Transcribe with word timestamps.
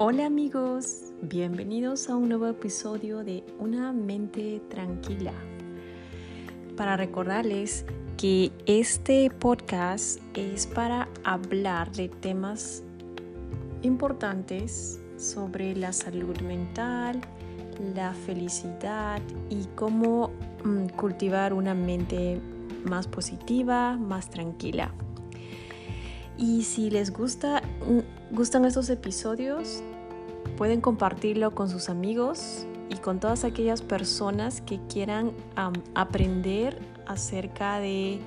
Hola 0.00 0.26
amigos, 0.26 1.12
bienvenidos 1.22 2.08
a 2.08 2.14
un 2.14 2.28
nuevo 2.28 2.46
episodio 2.46 3.24
de 3.24 3.42
Una 3.58 3.92
mente 3.92 4.62
tranquila. 4.68 5.32
Para 6.76 6.96
recordarles 6.96 7.84
que 8.16 8.52
este 8.66 9.28
podcast 9.28 10.20
es 10.34 10.68
para 10.68 11.08
hablar 11.24 11.90
de 11.90 12.08
temas 12.08 12.84
importantes 13.82 15.00
sobre 15.16 15.74
la 15.74 15.92
salud 15.92 16.40
mental, 16.42 17.20
la 17.96 18.14
felicidad 18.14 19.20
y 19.50 19.64
cómo 19.74 20.30
mm, 20.62 20.90
cultivar 20.90 21.52
una 21.52 21.74
mente 21.74 22.40
más 22.84 23.08
positiva, 23.08 23.96
más 23.96 24.30
tranquila. 24.30 24.94
Y 26.36 26.62
si 26.62 26.88
les 26.88 27.12
gusta, 27.12 27.62
mm, 27.84 28.17
gustan 28.30 28.64
estos 28.64 28.90
episodios, 28.90 29.82
pueden 30.56 30.80
compartirlo 30.80 31.54
con 31.54 31.68
sus 31.68 31.88
amigos 31.88 32.66
y 32.90 32.96
con 32.96 33.20
todas 33.20 33.44
aquellas 33.44 33.82
personas 33.82 34.60
que 34.60 34.80
quieran 34.88 35.32
aprender 35.94 36.78
acerca 37.06 37.78
de 37.78 38.20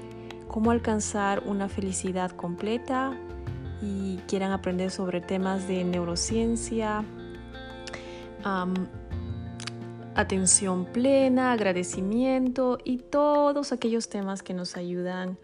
cómo 0.48 0.72
alcanzar 0.72 1.44
una 1.46 1.70
felicidad 1.70 2.32
completa 2.32 3.18
y 3.82 4.18
quieran 4.28 4.52
aprender 4.52 4.92
sobre 4.92 5.22
temas 5.22 5.68
de 5.68 5.84
neurociencia, 5.84 7.04
atención 10.16 10.86
plena, 10.86 11.52
agradecimiento 11.52 12.78
y 12.84 12.98
todos 12.98 13.72
aquellos 13.72 14.10
temas 14.10 14.44
que 14.44 14.54
nos 14.54 14.78
ayudan 14.78 15.38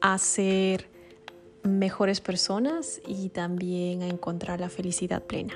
a 0.00 0.18
ser 0.18 0.90
mejores 1.62 2.20
personas 2.20 3.00
y 3.06 3.28
también 3.30 4.02
a 4.02 4.06
encontrar 4.08 4.60
la 4.60 4.68
felicidad 4.68 5.22
plena. 5.22 5.54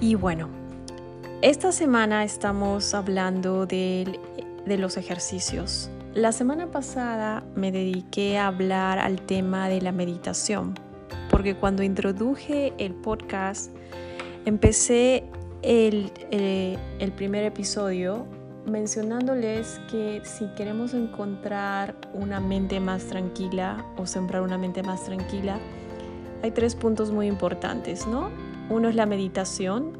Y 0.00 0.14
bueno, 0.16 0.48
esta 1.42 1.72
semana 1.72 2.24
estamos 2.24 2.94
hablando 2.94 3.66
de, 3.66 4.18
los 4.66 4.96
ejercicios. 4.96 5.90
La 6.14 6.32
semana 6.32 6.70
pasada 6.70 7.44
me 7.54 7.70
dediqué 7.70 8.38
a 8.38 8.46
hablar 8.46 8.98
al 8.98 9.20
tema 9.20 9.68
de 9.68 9.80
la 9.80 9.92
meditación, 9.92 10.74
porque 11.30 11.54
cuando 11.56 11.82
introduje 11.82 12.72
el 12.78 12.94
podcast, 12.94 13.70
empecé 14.44 15.24
el, 15.62 16.12
eh, 16.30 16.78
el 16.98 17.12
primer 17.12 17.44
episodio 17.44 18.26
mencionándoles 18.66 19.80
que 19.90 20.22
si 20.24 20.46
queremos 20.54 20.94
encontrar 20.94 21.96
una 22.12 22.40
mente 22.40 22.80
más 22.80 23.04
tranquila 23.04 23.84
o 23.96 24.06
sembrar 24.06 24.42
una 24.42 24.58
mente 24.58 24.82
más 24.82 25.04
tranquila, 25.04 25.58
hay 26.42 26.50
tres 26.50 26.74
puntos 26.74 27.10
muy 27.10 27.26
importantes, 27.26 28.06
¿no? 28.06 28.30
Uno 28.70 28.88
es 28.88 28.94
la 28.94 29.06
meditación, 29.06 29.92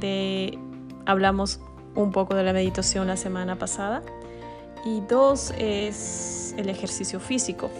de, 0.00 0.58
hablamos 1.04 1.60
un 1.94 2.12
poco 2.12 2.34
de 2.34 2.44
la 2.44 2.52
meditación 2.52 3.06
la 3.06 3.16
semana 3.16 3.58
pasada, 3.58 4.02
y 4.84 5.00
dos 5.00 5.52
es 5.58 6.54
el 6.56 6.68
ejercicio 6.68 7.18
físico. 7.18 7.70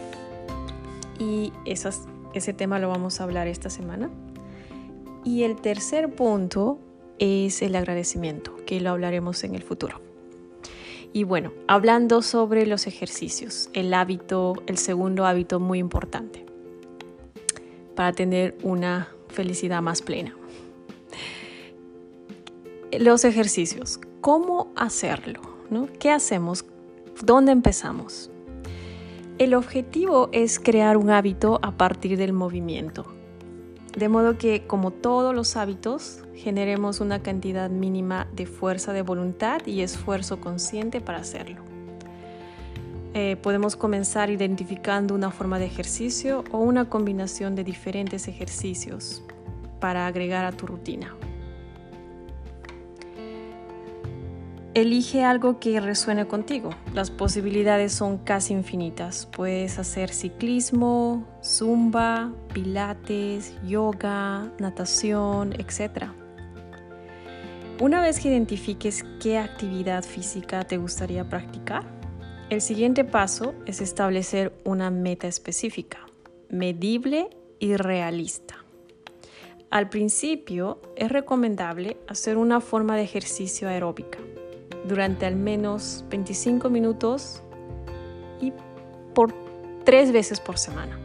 Y 1.19 1.53
ese 1.65 2.53
tema 2.53 2.79
lo 2.79 2.89
vamos 2.89 3.21
a 3.21 3.25
hablar 3.25 3.47
esta 3.47 3.71
semana. 3.71 4.11
Y 5.25 5.45
el 5.45 5.57
tercer 5.57 6.15
punto 6.15 6.79
es 7.19 7.63
el 7.63 7.77
agradecimiento, 7.77 8.56
que 8.67 8.81
lo 8.81 8.91
hablaremos 8.91 9.43
en 9.45 9.55
el 9.55 9.63
futuro. 9.63 10.01
Y 11.13 11.25
bueno, 11.25 11.53
hablando 11.67 12.21
sobre 12.21 12.67
los 12.67 12.87
ejercicios, 12.87 13.71
el 13.73 13.95
hábito, 13.95 14.55
el 14.67 14.77
segundo 14.77 15.25
hábito 15.25 15.61
muy 15.61 15.79
importante 15.79 16.45
para 17.95 18.13
tener 18.13 18.59
una 18.63 19.09
felicidad 19.29 19.81
más 19.81 20.03
plena. 20.03 20.37
Los 22.93 23.25
ejercicios, 23.25 23.99
¿cómo 24.21 24.73
hacerlo? 24.77 25.41
¿no? 25.71 25.89
¿Qué 25.99 26.11
hacemos? 26.11 26.65
¿Dónde 27.25 27.53
empezamos? 27.53 28.31
El 29.39 29.55
objetivo 29.55 30.29
es 30.33 30.59
crear 30.59 30.97
un 30.97 31.11
hábito 31.11 31.59
a 31.63 31.73
partir 31.73 32.17
del 32.17 32.33
movimiento. 32.33 33.16
De 33.97 34.11
modo 34.11 34.37
que, 34.37 34.67
como 34.67 34.91
todos 34.91 35.35
los 35.35 35.57
hábitos, 35.57 36.23
generemos 36.35 37.01
una 37.01 37.23
cantidad 37.23 37.71
mínima 37.71 38.29
de 38.37 38.45
fuerza 38.45 38.93
de 38.93 39.01
voluntad 39.01 39.65
y 39.65 39.81
esfuerzo 39.81 40.39
consciente 40.39 41.01
para 41.01 41.19
hacerlo. 41.19 41.63
Eh, 43.15 43.37
podemos 43.43 43.75
comenzar 43.75 44.29
identificando 44.29 45.15
una 45.15 45.31
forma 45.31 45.59
de 45.59 45.65
ejercicio 45.65 46.45
o 46.53 46.59
una 46.59 46.91
combinación 46.91 47.55
de 47.55 47.65
diferentes 47.65 48.29
ejercicios 48.29 49.25
para 49.81 50.07
agregar 50.07 50.45
a 50.45 50.53
tu 50.53 50.67
rutina. 50.67 51.17
Elige 54.77 55.25
algo 55.25 55.59
que 55.59 55.81
resuene 55.81 56.27
contigo. 56.27 56.69
Las 56.93 57.11
posibilidades 57.11 57.95
son 57.95 58.19
casi 58.19 58.53
infinitas. 58.53 59.25
Puedes 59.25 59.79
hacer 59.79 60.11
ciclismo, 60.11 61.27
zumba, 61.43 62.35
pilates, 62.53 63.55
yoga, 63.67 64.53
natación, 64.59 65.55
etc. 65.55 66.09
Una 67.81 68.03
vez 68.03 68.21
que 68.21 68.29
identifiques 68.29 69.03
qué 69.19 69.39
actividad 69.39 70.05
física 70.05 70.65
te 70.65 70.77
gustaría 70.77 71.27
practicar, 71.27 71.85
el 72.51 72.61
siguiente 72.61 73.03
paso 73.03 73.55
es 73.65 73.81
establecer 73.81 74.53
una 74.67 74.91
meta 74.91 75.27
específica, 75.27 76.01
medible 76.51 77.31
y 77.61 77.77
realista. 77.77 78.57
Al 79.71 79.89
principio 79.89 80.83
es 80.97 81.11
recomendable 81.11 81.97
hacer 82.09 82.37
una 82.37 82.61
forma 82.61 82.95
de 82.97 83.05
ejercicio 83.05 83.71
aeróbica 83.71 84.19
durante 84.87 85.27
al 85.27 85.37
menos 85.37 86.05
25 86.11 86.71
minutos 86.71 87.43
y 88.41 88.53
por 89.15 89.35
tres 89.85 90.13
veces 90.13 90.41
por 90.41 90.59
semana. 90.59 90.99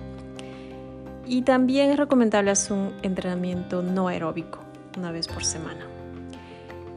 Y 1.25 1.43
también 1.43 1.91
es 1.91 1.97
recomendable 1.97 2.51
hacer 2.51 2.73
un 2.73 2.93
entrenamiento 3.03 3.81
no 3.81 4.07
aeróbico 4.07 4.59
una 4.97 5.11
vez 5.11 5.27
por 5.27 5.45
semana. 5.45 5.85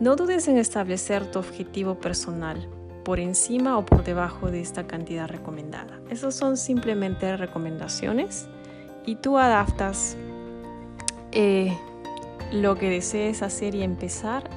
No 0.00 0.16
dudes 0.16 0.48
en 0.48 0.58
establecer 0.58 1.30
tu 1.30 1.38
objetivo 1.38 1.94
personal 1.94 2.68
por 3.04 3.20
encima 3.20 3.78
o 3.78 3.86
por 3.86 4.02
debajo 4.02 4.50
de 4.50 4.60
esta 4.60 4.86
cantidad 4.86 5.28
recomendada. 5.28 6.00
Esas 6.10 6.34
son 6.34 6.56
simplemente 6.56 7.36
recomendaciones 7.36 8.48
y 9.06 9.16
tú 9.16 9.38
adaptas 9.38 10.16
eh, 11.30 11.76
lo 12.50 12.76
que 12.76 12.88
desees 12.88 13.42
hacer 13.42 13.74
y 13.74 13.82
empezar 13.82 14.48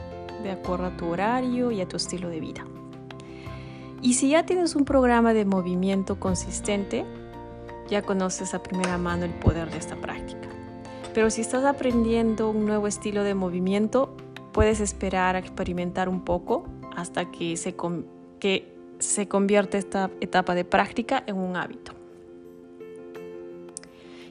de 0.43 0.51
acuerdo 0.51 0.85
a 0.85 0.97
tu 0.97 1.07
horario 1.07 1.71
y 1.71 1.81
a 1.81 1.87
tu 1.87 1.97
estilo 1.97 2.29
de 2.29 2.39
vida. 2.39 2.65
Y 4.01 4.13
si 4.13 4.29
ya 4.29 4.45
tienes 4.45 4.75
un 4.75 4.85
programa 4.85 5.33
de 5.33 5.45
movimiento 5.45 6.19
consistente, 6.19 7.05
ya 7.89 8.01
conoces 8.01 8.53
a 8.53 8.61
primera 8.61 8.97
mano 8.97 9.25
el 9.25 9.33
poder 9.33 9.71
de 9.71 9.77
esta 9.77 9.95
práctica. 9.95 10.47
Pero 11.13 11.29
si 11.29 11.41
estás 11.41 11.65
aprendiendo 11.65 12.49
un 12.49 12.65
nuevo 12.65 12.87
estilo 12.87 13.23
de 13.23 13.33
movimiento, 13.33 14.15
puedes 14.51 14.79
esperar 14.79 15.35
a 15.35 15.39
experimentar 15.39 16.09
un 16.09 16.23
poco 16.23 16.65
hasta 16.95 17.31
que 17.31 17.57
se, 17.57 17.75
que 18.39 18.75
se 18.99 19.27
convierte 19.27 19.77
esta 19.77 20.11
etapa 20.21 20.53
de 20.53 20.65
práctica 20.65 21.23
en 21.25 21.37
un 21.37 21.55
hábito. 21.55 21.93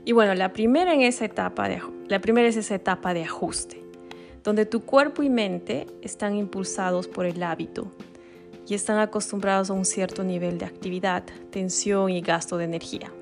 Y 0.04 0.12
bueno, 0.12 0.34
la 0.34 0.52
primera, 0.52 0.94
en 0.94 1.00
esa 1.00 1.24
etapa 1.24 1.68
de, 1.68 1.82
la 2.06 2.20
primera 2.20 2.46
es 2.46 2.56
esa 2.56 2.76
etapa 2.76 3.12
de 3.12 3.24
ajuste 3.24 3.85
donde 4.46 4.64
tu 4.64 4.82
cuerpo 4.82 5.24
y 5.24 5.28
mente 5.28 5.88
están 6.02 6.36
impulsados 6.36 7.08
por 7.08 7.26
el 7.26 7.42
hábito 7.42 7.90
y 8.68 8.74
están 8.74 9.00
acostumbrados 9.00 9.70
a 9.70 9.72
un 9.72 9.84
cierto 9.84 10.22
nivel 10.22 10.58
de 10.58 10.66
actividad, 10.66 11.24
tensión 11.50 12.10
y 12.10 12.20
gasto 12.20 12.56
de 12.56 12.64
energía. 12.64 13.12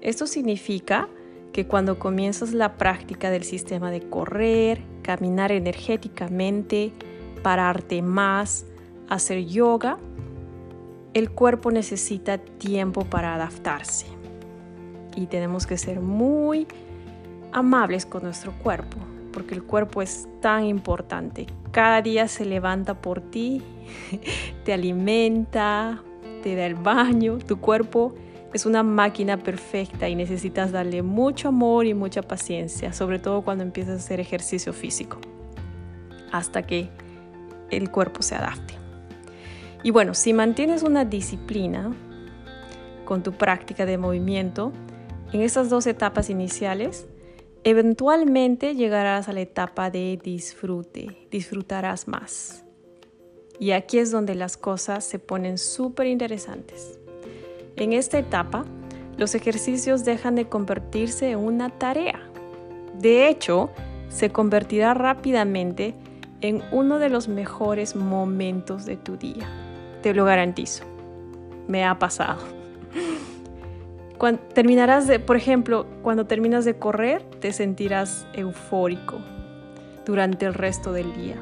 Esto 0.00 0.26
significa 0.26 1.08
que 1.52 1.68
cuando 1.68 2.00
comienzas 2.00 2.54
la 2.54 2.76
práctica 2.76 3.30
del 3.30 3.44
sistema 3.44 3.92
de 3.92 4.00
correr, 4.00 4.82
caminar 5.02 5.52
energéticamente, 5.52 6.90
pararte 7.44 8.02
más, 8.02 8.66
hacer 9.08 9.44
yoga, 9.46 9.96
el 11.14 11.30
cuerpo 11.30 11.70
necesita 11.70 12.38
tiempo 12.38 13.04
para 13.04 13.36
adaptarse. 13.36 14.06
Y 15.14 15.26
tenemos 15.26 15.68
que 15.68 15.78
ser 15.78 16.00
muy 16.00 16.66
amables 17.52 18.06
con 18.06 18.24
nuestro 18.24 18.50
cuerpo 18.58 18.98
porque 19.32 19.54
el 19.54 19.62
cuerpo 19.62 20.02
es 20.02 20.28
tan 20.40 20.64
importante. 20.64 21.46
Cada 21.70 22.02
día 22.02 22.28
se 22.28 22.44
levanta 22.44 23.00
por 23.00 23.20
ti, 23.20 23.62
te 24.64 24.72
alimenta, 24.72 26.02
te 26.42 26.54
da 26.54 26.66
el 26.66 26.74
baño. 26.74 27.38
Tu 27.38 27.58
cuerpo 27.58 28.14
es 28.52 28.66
una 28.66 28.82
máquina 28.82 29.38
perfecta 29.38 30.08
y 30.08 30.14
necesitas 30.14 30.72
darle 30.72 31.02
mucho 31.02 31.48
amor 31.48 31.86
y 31.86 31.94
mucha 31.94 32.22
paciencia, 32.22 32.92
sobre 32.92 33.18
todo 33.18 33.42
cuando 33.42 33.64
empiezas 33.64 33.94
a 33.94 34.04
hacer 34.04 34.20
ejercicio 34.20 34.72
físico, 34.72 35.18
hasta 36.30 36.62
que 36.62 36.90
el 37.70 37.90
cuerpo 37.90 38.22
se 38.22 38.34
adapte. 38.34 38.74
Y 39.82 39.90
bueno, 39.90 40.14
si 40.14 40.32
mantienes 40.32 40.82
una 40.82 41.04
disciplina 41.04 41.92
con 43.04 43.22
tu 43.22 43.32
práctica 43.32 43.86
de 43.86 43.98
movimiento, 43.98 44.72
en 45.32 45.40
esas 45.40 45.70
dos 45.70 45.86
etapas 45.86 46.28
iniciales, 46.30 47.08
Eventualmente 47.64 48.74
llegarás 48.74 49.28
a 49.28 49.32
la 49.32 49.40
etapa 49.40 49.88
de 49.88 50.18
disfrute, 50.20 51.28
disfrutarás 51.30 52.08
más. 52.08 52.64
Y 53.60 53.70
aquí 53.70 53.98
es 53.98 54.10
donde 54.10 54.34
las 54.34 54.56
cosas 54.56 55.04
se 55.04 55.20
ponen 55.20 55.58
súper 55.58 56.08
interesantes. 56.08 56.98
En 57.76 57.92
esta 57.92 58.18
etapa, 58.18 58.64
los 59.16 59.36
ejercicios 59.36 60.04
dejan 60.04 60.34
de 60.34 60.48
convertirse 60.48 61.30
en 61.30 61.38
una 61.38 61.70
tarea. 61.70 62.28
De 62.98 63.28
hecho, 63.28 63.70
se 64.08 64.30
convertirá 64.30 64.92
rápidamente 64.94 65.94
en 66.40 66.64
uno 66.72 66.98
de 66.98 67.10
los 67.10 67.28
mejores 67.28 67.94
momentos 67.94 68.86
de 68.86 68.96
tu 68.96 69.16
día. 69.16 69.48
Te 70.02 70.14
lo 70.14 70.24
garantizo. 70.24 70.82
Me 71.68 71.84
ha 71.84 71.96
pasado. 72.00 72.61
Terminarás 74.54 75.08
de, 75.08 75.18
por 75.18 75.36
ejemplo, 75.36 75.84
cuando 76.02 76.26
terminas 76.26 76.64
de 76.64 76.78
correr, 76.78 77.24
te 77.40 77.52
sentirás 77.52 78.24
eufórico 78.34 79.18
durante 80.06 80.46
el 80.46 80.54
resto 80.54 80.92
del 80.92 81.12
día. 81.14 81.36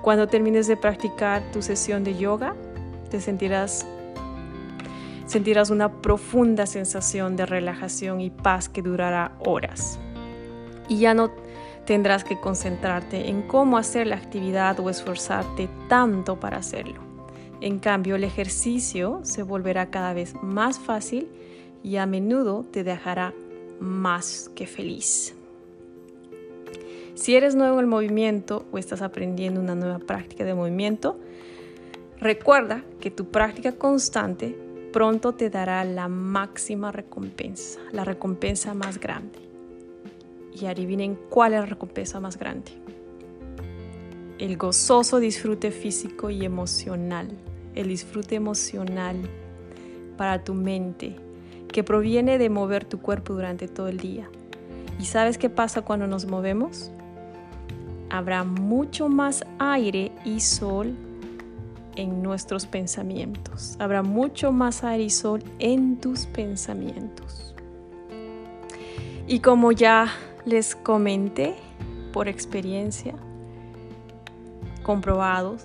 Cuando 0.00 0.26
termines 0.26 0.66
de 0.68 0.78
practicar 0.78 1.42
tu 1.52 1.60
sesión 1.60 2.04
de 2.04 2.16
yoga, 2.16 2.54
te 3.10 3.20
sentirás 3.20 3.86
sentirás 5.26 5.68
una 5.68 6.00
profunda 6.00 6.64
sensación 6.64 7.36
de 7.36 7.44
relajación 7.44 8.22
y 8.22 8.30
paz 8.30 8.70
que 8.70 8.80
durará 8.80 9.32
horas. 9.40 9.98
Y 10.88 11.00
ya 11.00 11.12
no 11.12 11.30
tendrás 11.84 12.24
que 12.24 12.40
concentrarte 12.40 13.28
en 13.28 13.42
cómo 13.42 13.76
hacer 13.76 14.06
la 14.06 14.16
actividad 14.16 14.80
o 14.80 14.88
esforzarte 14.88 15.68
tanto 15.88 16.40
para 16.40 16.56
hacerlo. 16.56 17.02
En 17.60 17.78
cambio, 17.78 18.16
el 18.16 18.24
ejercicio 18.24 19.20
se 19.24 19.42
volverá 19.42 19.90
cada 19.90 20.14
vez 20.14 20.34
más 20.40 20.78
fácil 20.78 21.28
y 21.82 21.96
a 21.96 22.06
menudo 22.06 22.64
te 22.70 22.84
dejará 22.84 23.34
más 23.80 24.50
que 24.54 24.66
feliz. 24.66 25.34
Si 27.14 27.34
eres 27.34 27.54
nuevo 27.54 27.74
en 27.74 27.80
el 27.80 27.86
movimiento 27.86 28.64
o 28.70 28.78
estás 28.78 29.02
aprendiendo 29.02 29.60
una 29.60 29.74
nueva 29.74 29.98
práctica 29.98 30.44
de 30.44 30.54
movimiento, 30.54 31.18
recuerda 32.20 32.84
que 33.00 33.10
tu 33.10 33.26
práctica 33.26 33.72
constante 33.72 34.56
pronto 34.92 35.32
te 35.32 35.50
dará 35.50 35.84
la 35.84 36.08
máxima 36.08 36.92
recompensa, 36.92 37.80
la 37.92 38.04
recompensa 38.04 38.72
más 38.74 39.00
grande. 39.00 39.38
Y 40.54 40.66
adivinen 40.66 41.18
cuál 41.28 41.54
es 41.54 41.60
la 41.60 41.66
recompensa 41.66 42.20
más 42.20 42.38
grande. 42.38 42.72
El 44.38 44.56
gozoso 44.56 45.18
disfrute 45.18 45.72
físico 45.72 46.30
y 46.30 46.44
emocional, 46.44 47.28
el 47.74 47.88
disfrute 47.88 48.36
emocional 48.36 49.16
para 50.16 50.44
tu 50.44 50.54
mente, 50.54 51.16
que 51.72 51.84
proviene 51.84 52.38
de 52.38 52.50
mover 52.50 52.84
tu 52.84 53.00
cuerpo 53.00 53.34
durante 53.34 53.68
todo 53.68 53.88
el 53.88 53.98
día. 53.98 54.28
¿Y 55.00 55.04
sabes 55.04 55.38
qué 55.38 55.48
pasa 55.48 55.82
cuando 55.82 56.06
nos 56.06 56.26
movemos? 56.26 56.90
Habrá 58.10 58.42
mucho 58.44 59.08
más 59.08 59.44
aire 59.58 60.12
y 60.24 60.40
sol 60.40 60.96
en 61.94 62.22
nuestros 62.22 62.66
pensamientos. 62.66 63.76
Habrá 63.78 64.02
mucho 64.02 64.50
más 64.52 64.82
aire 64.84 65.04
y 65.04 65.10
sol 65.10 65.42
en 65.58 65.98
tus 65.98 66.26
pensamientos. 66.26 67.54
Y 69.26 69.40
como 69.40 69.72
ya 69.72 70.08
les 70.46 70.74
comenté 70.74 71.54
por 72.12 72.28
experiencia, 72.28 73.14
comprobados 74.82 75.64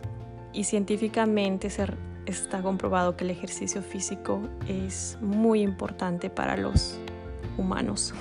y 0.51 0.65
científicamente 0.65 1.69
ser 1.69 1.95
está 2.25 2.61
comprobado 2.61 3.15
que 3.17 3.23
el 3.23 3.31
ejercicio 3.31 3.81
físico 3.81 4.41
es 4.67 5.17
muy 5.21 5.61
importante 5.61 6.29
para 6.29 6.57
los 6.57 6.97
humanos. 7.57 8.13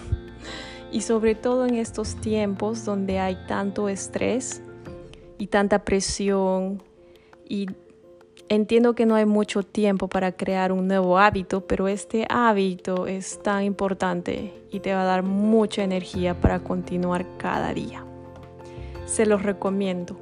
Y 0.91 1.01
sobre 1.03 1.35
todo 1.35 1.67
en 1.67 1.77
estos 1.77 2.17
tiempos 2.17 2.85
donde 2.85 3.19
hay 3.19 3.37
tanto 3.47 3.89
estrés 3.89 4.63
y 5.39 5.47
tanta 5.47 5.85
presión 5.85 6.83
y 7.49 7.67
entiendo 8.49 8.95
que 8.95 9.07
no 9.07 9.15
hay 9.15 9.25
mucho 9.25 9.63
tiempo 9.63 10.09
para 10.09 10.33
crear 10.33 10.73
un 10.73 10.87
nuevo 10.87 11.19
hábito, 11.19 11.67
pero 11.67 11.89
este 11.89 12.27
hábito 12.29 13.07
es 13.07 13.43
tan 13.43 13.65
importante 13.65 14.53
y 14.71 14.81
te 14.81 14.93
va 14.93 15.03
a 15.03 15.07
dar 15.07 15.23
mucha 15.23 15.83
energía 15.83 16.39
para 16.39 16.61
continuar 16.61 17.25
cada 17.39 17.73
día. 17.73 18.05
Se 19.07 19.25
los 19.27 19.43
recomiendo 19.43 20.17